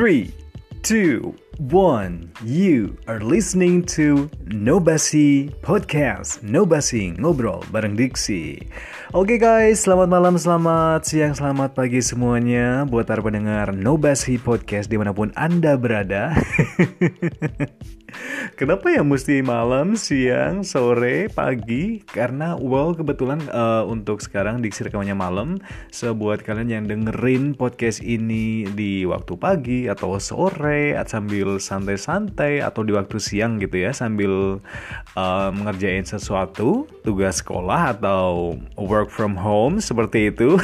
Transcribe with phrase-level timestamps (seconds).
[0.00, 0.32] Three,
[0.80, 2.32] two, one.
[2.40, 6.40] You are listening to Nobasi Podcast.
[6.40, 8.64] Nobasi ngobrol bareng Diksi.
[9.12, 14.96] Oke guys, selamat malam, selamat siang, selamat pagi semuanya buat para pendengar Nobasi Podcast di
[14.96, 16.32] mana pun anda berada.
[18.56, 22.00] Kenapa ya mesti malam, siang, sore, pagi?
[22.08, 25.60] Karena well kebetulan uh, untuk sekarang diksi rekamannya malam.
[25.92, 32.96] So kalian yang dengerin podcast ini di waktu pagi atau sore sambil santai-santai atau di
[32.96, 34.62] waktu siang gitu ya sambil
[35.18, 40.56] uh, mengerjain sesuatu, tugas sekolah atau work from home seperti itu.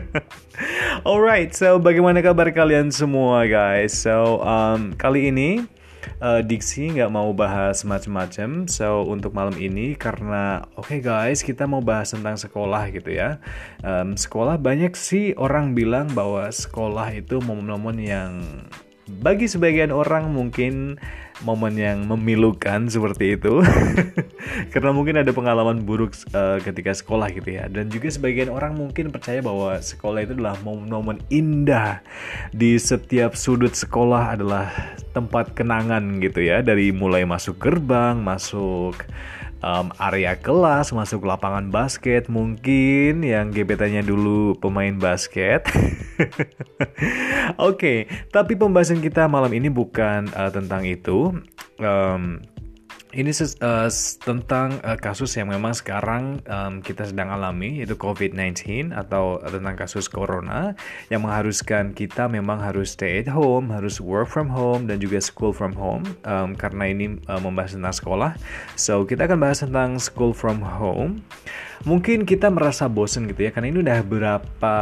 [1.08, 3.94] Alright, so bagaimana kabar kalian semua guys?
[3.94, 5.79] So um, kali ini
[6.20, 8.68] uh, Diksi nggak mau bahas macam-macam.
[8.68, 13.40] So untuk malam ini karena oke okay guys kita mau bahas tentang sekolah gitu ya.
[13.80, 18.32] Um, sekolah banyak sih orang bilang bahwa sekolah itu momen-momen yang
[19.18, 21.02] bagi sebagian orang mungkin
[21.42, 23.64] momen yang memilukan seperti itu.
[24.72, 27.66] Karena mungkin ada pengalaman buruk uh, ketika sekolah gitu ya.
[27.66, 32.04] Dan juga sebagian orang mungkin percaya bahwa sekolah itu adalah momen-momen indah
[32.54, 34.70] di setiap sudut sekolah adalah
[35.16, 36.62] tempat kenangan gitu ya.
[36.62, 38.94] Dari mulai masuk gerbang masuk
[39.64, 45.64] um, area kelas, masuk lapangan basket mungkin yang gebetannya dulu pemain basket.
[47.56, 47.98] Oke, okay,
[48.32, 51.32] tapi pembahasan kita malam ini bukan uh, tentang itu.
[51.80, 52.44] Um,
[53.10, 53.90] ini uh,
[54.22, 60.06] tentang uh, kasus yang memang sekarang um, kita sedang alami yaitu COVID-19 atau tentang kasus
[60.06, 60.78] corona
[61.10, 65.50] yang mengharuskan kita memang harus stay at home, harus work from home dan juga school
[65.50, 68.32] from home um, karena ini uh, membahas tentang sekolah.
[68.78, 71.26] So kita akan bahas tentang school from home.
[71.80, 74.76] Mungkin kita merasa bosen gitu ya karena ini udah berapa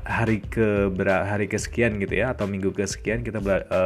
[0.00, 3.38] hari ke hari kesekian gitu ya atau minggu kesekian kita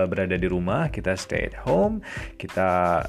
[0.06, 2.06] berada di rumah, kita stay at home,
[2.38, 3.02] kita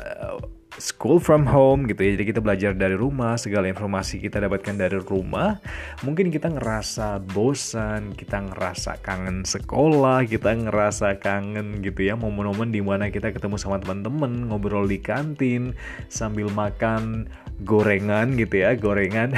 [0.77, 2.09] school from home gitu ya.
[2.17, 5.57] Jadi kita belajar dari rumah, segala informasi kita dapatkan dari rumah.
[6.05, 12.81] Mungkin kita ngerasa bosan, kita ngerasa kangen sekolah, kita ngerasa kangen gitu ya momen-momen di
[12.81, 15.73] mana kita ketemu sama teman-teman, ngobrol di kantin
[16.07, 17.27] sambil makan
[17.65, 19.33] gorengan gitu ya gorengan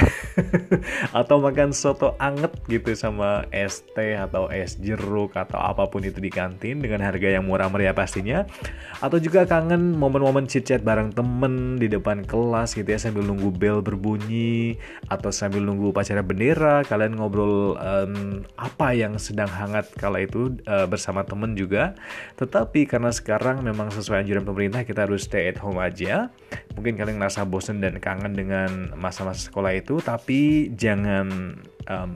[1.20, 6.20] atau makan soto anget gitu sama es teh atau es jeruk atau apa pun itu
[6.20, 8.44] di kantin dengan harga yang murah meriah pastinya
[9.00, 13.54] atau juga kangen momen-momen chit chat bareng temen di depan kelas gitu ya sambil nunggu
[13.54, 14.74] bel berbunyi
[15.06, 20.90] atau sambil nunggu upacara bendera kalian ngobrol um, apa yang sedang hangat kala itu uh,
[20.90, 21.94] bersama temen juga.
[22.34, 26.34] Tetapi karena sekarang memang sesuai anjuran pemerintah kita harus stay at home aja.
[26.74, 31.54] Mungkin kalian ngerasa bosen dan kangen dengan masa-masa sekolah itu tapi jangan
[31.86, 32.10] um,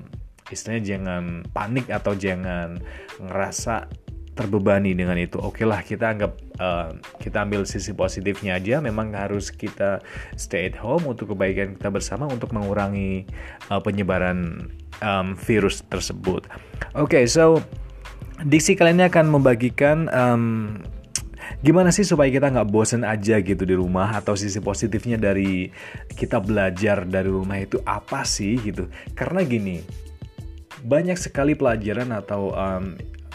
[0.51, 2.83] istilahnya jangan panik atau jangan
[3.23, 4.04] ngerasa
[4.35, 5.39] terbebani dengan itu.
[5.39, 6.91] Oke okay lah kita anggap uh,
[7.23, 8.83] kita ambil sisi positifnya aja.
[8.83, 10.03] Memang harus kita
[10.35, 13.25] stay at home untuk kebaikan kita bersama untuk mengurangi
[13.71, 16.51] uh, penyebaran um, virus tersebut.
[16.99, 17.63] Oke, okay, so
[18.43, 20.83] diksi kali ini akan membagikan um,
[21.63, 25.71] gimana sih supaya kita nggak bosen aja gitu di rumah atau sisi positifnya dari
[26.13, 29.85] kita belajar dari rumah itu apa sih gitu karena gini
[30.85, 32.93] banyak sekali pelajaran atau um,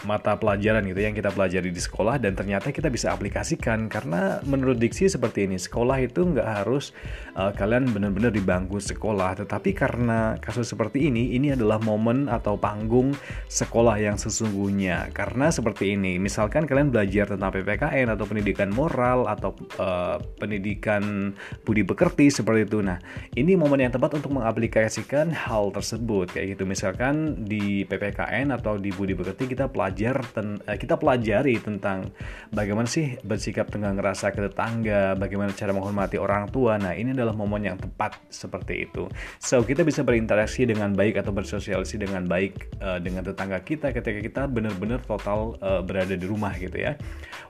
[0.08, 3.86] mata pelajaran gitu yang kita pelajari di sekolah dan ternyata kita bisa aplikasikan.
[3.92, 6.96] Karena menurut diksi seperti ini sekolah itu nggak harus
[7.36, 9.44] uh, kalian benar-benar di bangku sekolah.
[9.44, 13.12] Tetapi karena kasus seperti ini ini adalah momen atau panggung
[13.46, 15.12] sekolah yang sesungguhnya.
[15.12, 21.84] Karena seperti ini misalkan kalian belajar tentang PPKN atau pendidikan moral atau uh, pendidikan budi
[21.84, 22.78] pekerti seperti itu.
[22.80, 22.96] Nah
[23.36, 26.64] ini momen yang tepat untuk mengaplikasikan hal tersebut kayak gitu.
[26.64, 32.14] Misalkan di PPKN atau di budi pekerti kita pelajari belajar ten, uh, kita pelajari tentang
[32.54, 36.78] bagaimana sih bersikap dengan ngerasa ke tetangga, bagaimana cara menghormati orang tua.
[36.78, 39.10] Nah, ini adalah momen yang tepat seperti itu.
[39.42, 44.22] So, kita bisa berinteraksi dengan baik atau bersosialisasi dengan baik uh, dengan tetangga kita ketika
[44.22, 46.94] kita benar-benar total uh, berada di rumah gitu ya.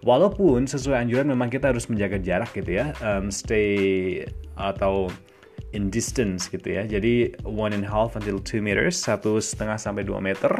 [0.00, 4.24] Walaupun sesuai anjuran memang kita harus menjaga jarak gitu ya, um, stay
[4.56, 5.12] atau
[5.76, 6.88] in distance gitu ya.
[6.88, 10.50] Jadi one and a half until two meters, satu setengah sampai dua meter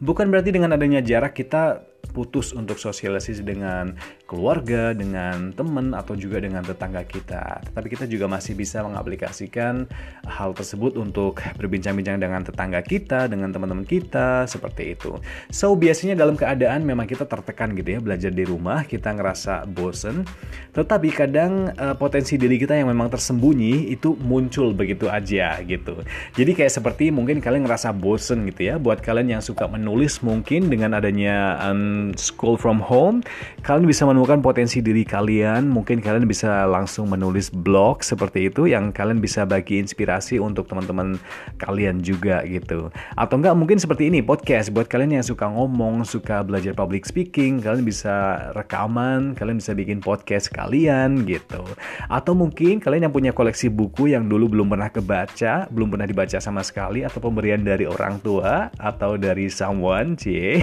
[0.00, 1.84] Bukan berarti dengan adanya jarak kita
[2.16, 3.94] putus untuk sosialisasi dengan
[4.30, 7.66] keluarga, dengan teman atau juga dengan tetangga kita.
[7.66, 9.90] Tetapi kita juga masih bisa mengaplikasikan
[10.30, 15.18] hal tersebut untuk berbincang-bincang dengan tetangga kita, dengan teman-teman kita, seperti itu.
[15.50, 20.22] So, biasanya dalam keadaan memang kita tertekan gitu ya, belajar di rumah, kita ngerasa bosen.
[20.70, 25.98] Tetapi kadang uh, potensi diri kita yang memang tersembunyi itu muncul begitu aja gitu.
[26.38, 30.70] Jadi kayak seperti mungkin kalian ngerasa bosen gitu ya, buat kalian yang suka menulis mungkin
[30.70, 33.24] dengan adanya um, school from home,
[33.64, 35.72] kalian bisa menemukan potensi diri kalian.
[35.72, 41.16] Mungkin kalian bisa langsung menulis blog seperti itu yang kalian bisa bagi inspirasi untuk teman-teman
[41.56, 42.92] kalian juga gitu.
[43.16, 47.64] Atau enggak mungkin seperti ini podcast buat kalian yang suka ngomong, suka belajar public speaking,
[47.64, 51.64] kalian bisa rekaman, kalian bisa bikin podcast kalian gitu.
[52.12, 56.36] Atau mungkin kalian yang punya koleksi buku yang dulu belum pernah kebaca, belum pernah dibaca
[56.44, 60.60] sama sekali atau pemberian dari orang tua atau dari someone, cie.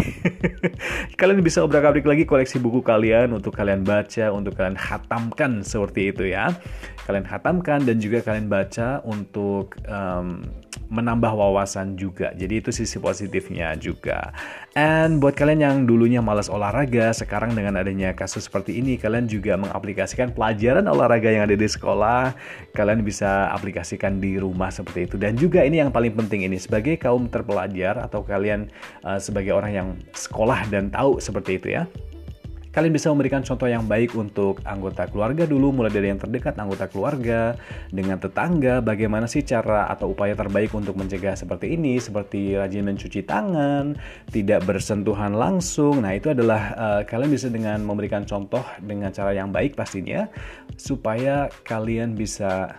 [1.17, 6.29] kalian bisa obrak-abrik lagi koleksi buku kalian untuk kalian baca, untuk kalian hatamkan seperti itu
[6.31, 6.51] ya.
[7.07, 10.43] Kalian hatamkan dan juga kalian baca untuk um,
[10.87, 12.31] menambah wawasan juga.
[12.35, 14.31] Jadi itu sisi positifnya juga.
[14.75, 19.59] And buat kalian yang dulunya malas olahraga, sekarang dengan adanya kasus seperti ini, kalian juga
[19.59, 22.35] mengaplikasikan pelajaran olahraga yang ada di sekolah,
[22.71, 25.15] kalian bisa aplikasikan di rumah seperti itu.
[25.19, 28.71] Dan juga ini yang paling penting ini sebagai kaum terpelajar atau kalian
[29.03, 31.83] uh, sebagai orang yang sekolah dan tahu seperti itu ya
[32.77, 36.85] Kalian bisa memberikan contoh yang baik untuk anggota keluarga dulu, mulai dari yang terdekat anggota
[36.85, 37.57] keluarga,
[37.89, 43.25] dengan tetangga, bagaimana sih cara atau upaya terbaik untuk mencegah seperti ini, seperti rajin mencuci
[43.25, 43.97] tangan,
[44.29, 46.05] tidak bersentuhan langsung.
[46.05, 50.29] Nah, itu adalah uh, kalian bisa dengan memberikan contoh dengan cara yang baik pastinya,
[50.77, 52.77] supaya kalian bisa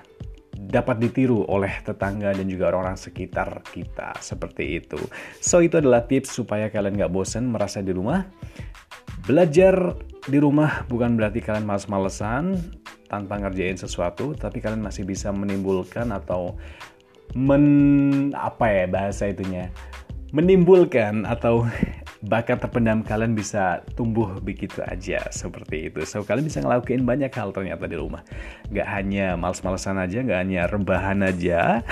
[0.59, 4.99] dapat ditiru oleh tetangga dan juga orang-orang sekitar kita seperti itu.
[5.39, 8.27] So itu adalah tips supaya kalian nggak bosan merasa di rumah.
[9.29, 9.93] Belajar
[10.25, 12.57] di rumah bukan berarti kalian males-malesan
[13.13, 16.57] tanpa ngerjain sesuatu, tapi kalian masih bisa menimbulkan atau
[17.37, 19.69] men apa ya bahasa itunya?
[20.33, 21.69] Menimbulkan atau
[22.19, 26.03] bakat terpendam kalian bisa tumbuh begitu aja seperti itu.
[26.03, 28.27] So kalian bisa ngelakuin banyak hal ternyata di rumah.
[28.75, 31.87] Gak hanya males-malesan aja, gak hanya rebahan aja.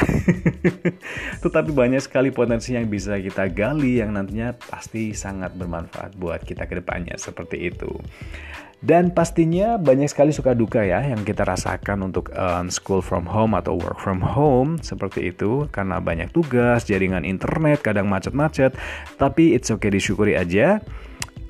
[1.43, 6.67] Tetapi banyak sekali potensi yang bisa kita gali yang nantinya pasti sangat bermanfaat buat kita
[6.67, 7.95] ke depannya seperti itu.
[8.85, 13.57] Dan pastinya banyak sekali suka duka ya yang kita rasakan untuk um, school from home
[13.57, 14.77] atau work from home.
[14.85, 18.77] Seperti itu karena banyak tugas, jaringan internet kadang macet-macet,
[19.17, 20.85] tapi it's okay disyukuri aja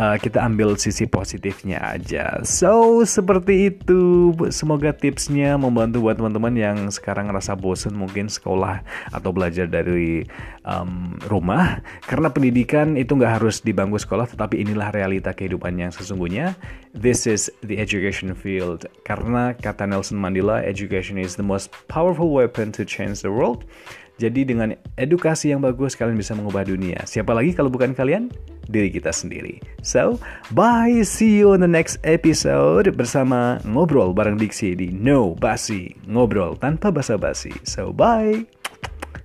[0.00, 2.40] uh, kita ambil sisi positifnya aja.
[2.44, 4.32] So, seperti itu.
[4.52, 10.24] Semoga tipsnya membantu buat teman-teman yang sekarang ngerasa bosen mungkin sekolah atau belajar dari
[10.64, 11.80] um, rumah.
[12.04, 16.56] Karena pendidikan itu nggak harus di bangku sekolah, tetapi inilah realita kehidupan yang sesungguhnya.
[16.96, 18.88] This is the education field.
[19.04, 23.68] Karena kata Nelson Mandela, education is the most powerful weapon to change the world.
[24.16, 27.04] Jadi dengan edukasi yang bagus kalian bisa mengubah dunia.
[27.04, 28.32] Siapa lagi kalau bukan kalian?
[28.66, 29.58] Diri kita sendiri.
[29.80, 30.18] So,
[30.52, 31.02] bye.
[31.06, 35.94] See you on the next episode bersama Ngobrol bareng Diksi di No Basi.
[36.04, 37.54] Ngobrol tanpa basa-basi.
[37.64, 38.44] So, bye.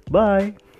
[0.08, 0.71] Bye.